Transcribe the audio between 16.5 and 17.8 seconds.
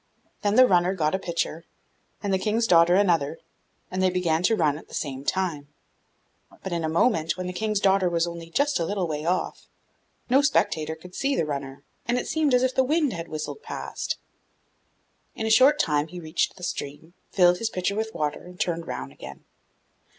the stream, filled his